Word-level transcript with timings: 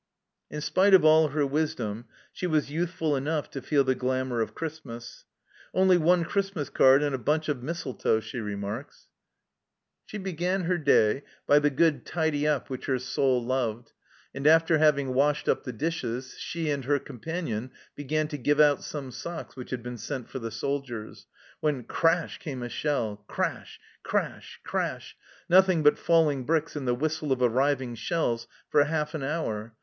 In 0.49 0.61
spite 0.61 0.95
of 0.95 1.05
all 1.05 1.27
her 1.27 1.45
wisdom, 1.45 2.05
she 2.33 2.47
was 2.47 2.71
youthful 2.71 3.15
enough 3.15 3.51
to 3.51 3.61
feel 3.61 3.83
the 3.83 3.93
glamour 3.93 4.41
of 4.41 4.55
Christmas." 4.55 5.25
Only 5.75 5.95
one 5.95 6.23
Christmas 6.25 6.71
card 6.71 7.03
and 7.03 7.13
a 7.13 7.19
bunch 7.19 7.47
of 7.47 7.61
mistletoe," 7.61 8.19
she 8.19 8.39
remarks. 8.39 9.09
THE 10.11 10.17
END 10.17 10.25
OF 10.25 10.33
1914 10.39 11.21
187 11.45 11.45
She 11.45 11.45
began 11.45 11.45
her 11.45 11.45
day 11.45 11.45
by 11.45 11.59
the 11.59 11.69
good" 11.69 12.05
tidy 12.07 12.47
up" 12.47 12.67
which 12.71 12.87
her 12.87 12.97
soul 12.97 13.45
loved, 13.45 13.91
and 14.33 14.47
after 14.47 14.79
having 14.79 15.13
washed 15.13 15.47
up 15.47 15.65
the 15.65 15.71
dishes, 15.71 16.35
she 16.39 16.71
and 16.71 16.85
her 16.85 16.97
companion 16.97 17.69
began 17.95 18.27
to 18.29 18.39
give 18.39 18.59
out 18.59 18.83
some 18.83 19.11
socks 19.11 19.55
which 19.55 19.69
had 19.69 19.83
been 19.83 19.99
sent 19.99 20.27
for 20.27 20.39
the 20.39 20.49
soldiers, 20.49 21.27
when" 21.59 21.83
Crash 21.83 22.39
came 22.39 22.63
a 22.63 22.69
shell! 22.69 23.23
Crash! 23.27 23.79
Crash! 24.01 24.61
Crash! 24.63 25.15
Nothing 25.47 25.83
but 25.83 25.99
falling 25.99 26.43
bricks 26.43 26.75
and 26.75 26.87
the 26.87 26.95
whistle 26.95 27.31
of 27.31 27.43
arriving 27.43 27.93
shells 27.93 28.47
for 28.67 28.83
half 28.85 29.13
an 29.13 29.21
hour. 29.21 29.75